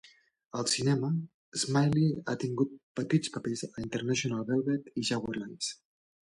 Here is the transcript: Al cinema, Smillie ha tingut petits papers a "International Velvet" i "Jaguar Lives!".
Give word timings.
Al 0.61 0.69
cinema, 0.75 1.09
Smillie 1.63 2.23
ha 2.25 2.35
tingut 2.45 2.73
petits 3.01 3.35
papers 3.37 3.65
a 3.69 3.87
"International 3.87 4.51
Velvet" 4.51 4.93
i 5.03 5.09
"Jaguar 5.13 5.39
Lives!". 5.47 5.73